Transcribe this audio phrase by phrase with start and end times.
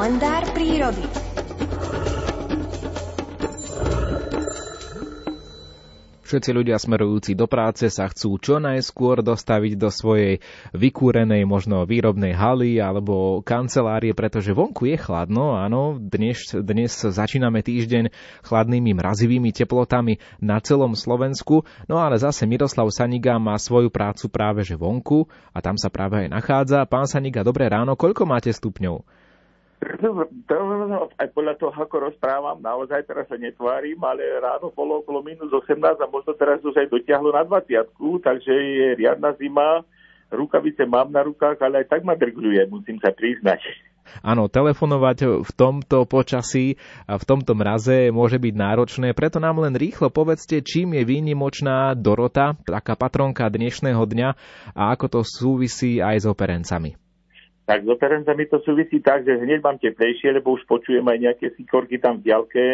[0.00, 1.04] Kalendár prírody.
[6.24, 10.40] Všetci ľudia smerujúci do práce sa chcú čo najskôr dostaviť do svojej
[10.72, 18.08] vykúrenej možno výrobnej haly alebo kancelárie, pretože vonku je chladno, áno, dnes, dnes začíname týždeň
[18.40, 24.64] chladnými mrazivými teplotami na celom Slovensku, no ale zase Miroslav Saniga má svoju prácu práve
[24.64, 26.88] že vonku a tam sa práve aj nachádza.
[26.88, 29.19] Pán Saniga, dobré ráno, koľko máte stupňov?
[29.80, 35.80] Aj podľa toho, ako rozprávam, naozaj teraz sa netvárim, ale ráno bolo okolo minus 18
[35.80, 37.88] a možno teraz už aj dotiahlo na 20,
[38.20, 39.80] takže je riadna zima,
[40.28, 43.64] rukavice mám na rukách, ale aj tak ma drgľuje, musím sa priznať.
[44.20, 46.76] Áno, telefonovať v tomto počasí
[47.06, 51.96] a v tomto mraze môže byť náročné, preto nám len rýchlo povedzte, čím je výnimočná
[51.96, 54.28] Dorota, taká patronka dnešného dňa
[54.76, 56.99] a ako to súvisí aj s operencami
[57.70, 61.54] tak s operencami to súvisí tak, že hneď mám teplejšie, lebo už počujem aj nejaké
[61.54, 62.64] sikorky tam v diaľke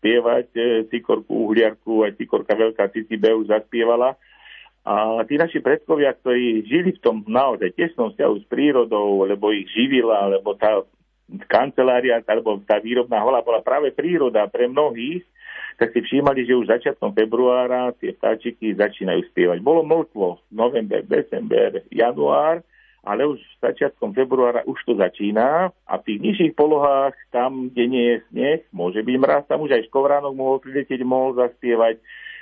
[0.00, 4.16] spievať, e, sikorku uhliarku, aj sikorka veľká Cicibe už zaspievala.
[4.80, 9.68] A tí naši predkovia, ktorí žili v tom naozaj tesnom vzťahu s prírodou, lebo ich
[9.76, 10.88] živila, lebo tá
[11.44, 15.20] kancelária, alebo tá výrobná hola bola práve príroda pre mnohých,
[15.76, 19.60] tak si všímali, že už začiatkom februára tie vtáčiky začínajú spievať.
[19.60, 22.64] Bolo mŕtvo, november, december, január,
[23.00, 28.04] ale už začiatkom februára už to začína a v tých nižších polohách, tam, kde nie
[28.04, 31.96] je sneh, môže byť mraz, tam už aj škovránok mohol priletieť, mohol zaspievať,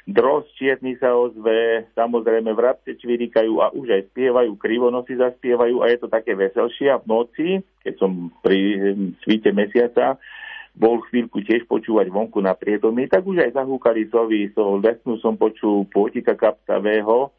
[0.08, 5.98] dros čierny sa ozve, samozrejme vrabce čvirikajú a už aj spievajú, krivonosy zaspievajú a je
[6.00, 6.88] to také veselšie.
[6.88, 7.48] A v noci,
[7.84, 8.88] keď som pri
[9.20, 10.16] svite mesiaca,
[10.78, 15.36] bol chvíľku tiež počúvať vonku na priedomí, tak už aj zahúkali sovy, so lesnú som
[15.36, 17.34] počul pôtika kapcavého,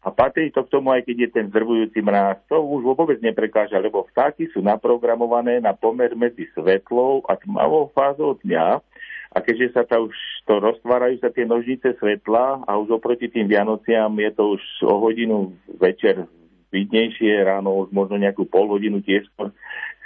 [0.00, 2.40] a patrí to k tomu, aj keď je ten zrvujúci mráz.
[2.48, 8.40] To už vôbec neprekáža, lebo vtáky sú naprogramované na pomer medzi svetlou a tmavou fázou
[8.40, 8.80] dňa.
[9.30, 10.16] A keďže sa tam už
[10.48, 14.94] to roztvárajú sa tie nožnice svetla a už oproti tým Vianociam je to už o
[14.98, 16.26] hodinu večer
[16.72, 19.28] vidnejšie, ráno už možno nejakú pol hodinu tiež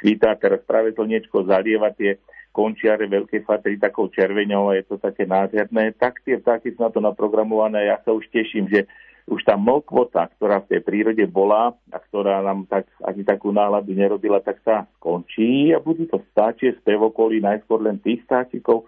[0.02, 2.20] svítá, teraz práve slnečko zalieva tie
[2.52, 6.90] končiare veľké fatry takou červeňou a je to také nádherné, tak tie vtáky sú na
[6.92, 7.88] to naprogramované.
[7.88, 8.86] Ja sa už teším, že
[9.24, 13.96] už tá mlkvota, ktorá v tej prírode bola a ktorá nám tak, ani takú náladu
[13.96, 18.84] nerobila, tak sa skončí a budú to stáčie z okolí najskôr len tých stáčikov,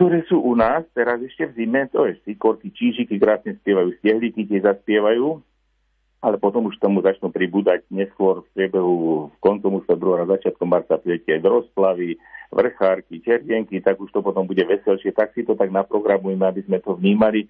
[0.00, 4.48] ktoré sú u nás teraz ešte v zime, to je sikorky, čížiky krásne spievajú, stiehlíky
[4.48, 5.44] tie zaspievajú,
[6.24, 11.44] ale potom už tomu začnú pribúdať neskôr v priebehu koncom februára, začiatkom marca príjete aj
[11.44, 12.16] rozplavy,
[12.52, 16.78] vrchárky, čertienky, tak už to potom bude veselšie, tak si to tak naprogramujeme, aby sme
[16.84, 17.48] to vnímali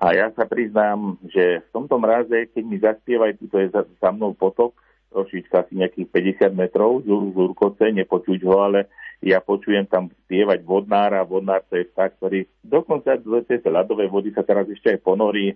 [0.00, 4.08] a ja sa priznám, že v tomto mraze, keď mi zaspievajú, tu je za, za
[4.08, 4.72] mnou potok,
[5.12, 6.08] trošička asi nejakých
[6.48, 8.88] 50 metrov z Urkoce, nepočuť ho, ale
[9.20, 11.26] ja počujem tam spievať vodnára.
[11.28, 15.52] Vodnár to je vták, ktorý dokonca do tej ľadovej vody sa teraz ešte aj ponorí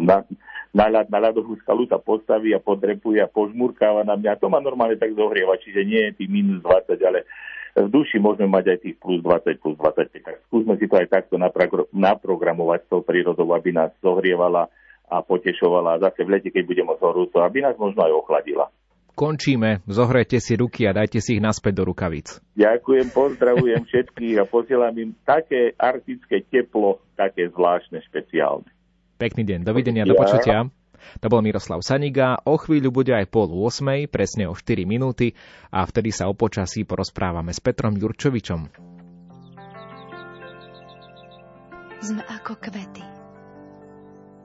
[0.00, 0.24] na,
[0.72, 4.40] na, na ľadovú skalu sa postaví a podrepuje a požmurkáva na mňa.
[4.40, 7.28] To ma normálne tak zohrieva, čiže nie je tých minus 20, ale
[7.72, 10.20] v duši môžeme mať aj tých plus 20, plus 25.
[10.20, 11.40] Tak skúsme si to aj takto
[11.92, 14.68] naprogramovať s tou prírodou, aby nás zohrievala
[15.08, 15.96] a potešovala.
[15.96, 18.68] A zase v lete, keď budeme horúco, aby nás možno aj ochladila.
[19.12, 22.40] Končíme, zohrajte si ruky a dajte si ich naspäť do rukavic.
[22.56, 28.64] Ďakujem, pozdravujem všetkých a posielam im také arktické teplo, také zvláštne, špeciálne.
[29.20, 30.72] Pekný deň, dovidenia, do počutia.
[31.20, 35.34] To bol Miroslav Saniga, o chvíľu bude aj pol 8, presne o 4 minúty
[35.70, 38.60] a vtedy sa o počasí porozprávame s Petrom Jurčovičom.
[42.02, 43.04] Sme ako kvety.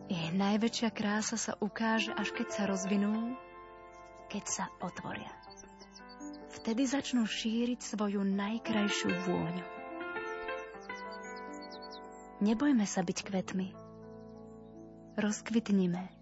[0.08, 3.36] Ich najväčšia krása sa ukáže, až keď sa rozvinú,
[4.30, 5.34] keď sa otvoria.
[6.54, 9.66] Vtedy začnú šíriť svoju najkrajšiu vôňu.
[12.40, 13.68] Nebojme sa byť kvetmi.
[15.18, 16.17] Rozkvitnime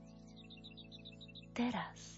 [1.55, 2.14] enteras.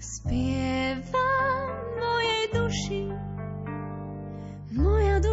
[0.00, 0.74] Teraz.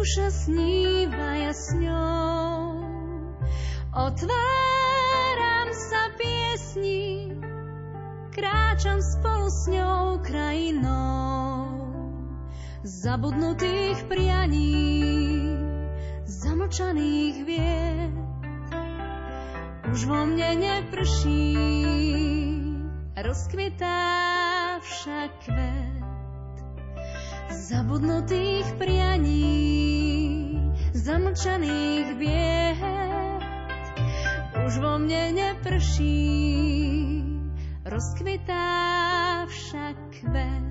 [0.02, 2.82] duša sníva jasňou.
[3.94, 7.30] Otváram sa piesni
[8.34, 11.70] kráčam spolu s ňou krajinou
[12.82, 15.54] zabudnutých prianí,
[16.26, 18.12] zamlčaných vied.
[19.86, 21.54] Už vo mne neprší,
[23.22, 24.41] rozkvitá
[24.82, 26.12] však kvet
[27.52, 29.46] zabudnutých prianí,
[30.92, 33.42] zamlčaných vied.
[34.66, 36.20] Už vo mne neprší,
[37.84, 38.68] rozkvitá
[39.46, 40.68] však kvet.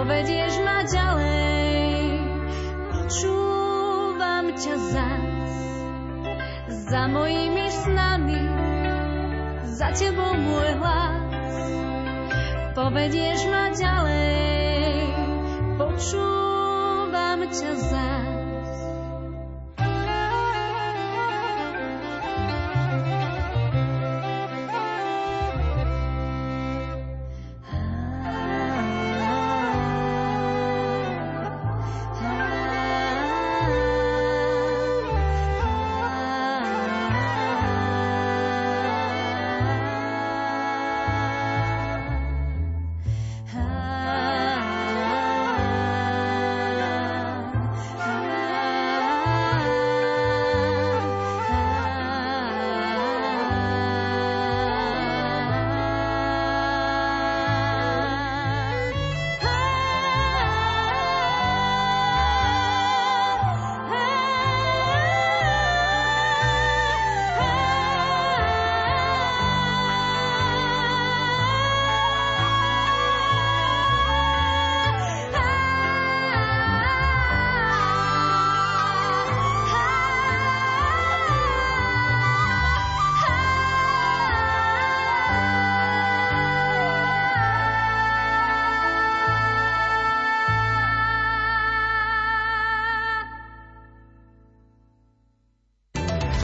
[0.00, 2.24] Povedieš ma ďalej,
[2.88, 5.52] počúvam ťa zas.
[6.88, 8.40] Za mojimi snami,
[9.68, 11.60] za tebou môj hlas,
[12.72, 15.04] povedieš ma ďalej,
[15.76, 18.29] počúvam ťa zas.